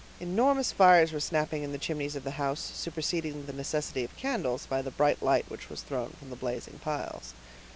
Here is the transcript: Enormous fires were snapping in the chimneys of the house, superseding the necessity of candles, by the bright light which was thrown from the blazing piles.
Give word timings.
Enormous 0.19 0.71
fires 0.71 1.11
were 1.11 1.19
snapping 1.19 1.61
in 1.61 1.73
the 1.73 1.77
chimneys 1.77 2.15
of 2.15 2.23
the 2.23 2.31
house, 2.41 2.59
superseding 2.73 3.45
the 3.45 3.53
necessity 3.53 4.03
of 4.03 4.17
candles, 4.17 4.65
by 4.65 4.81
the 4.81 4.89
bright 4.89 5.21
light 5.21 5.45
which 5.47 5.69
was 5.69 5.83
thrown 5.83 6.09
from 6.17 6.31
the 6.31 6.35
blazing 6.35 6.79
piles. 6.79 7.35